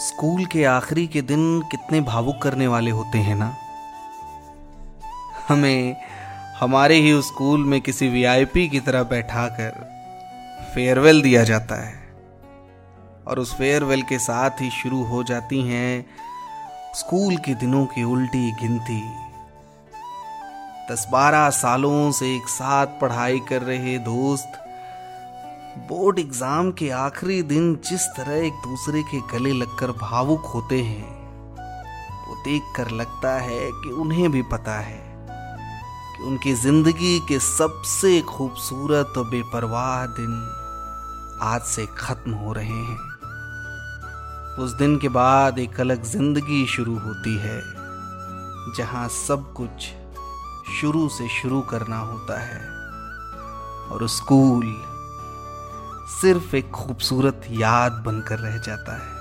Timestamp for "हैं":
3.18-3.34, 15.62-16.06, 30.82-31.10, 42.66-42.98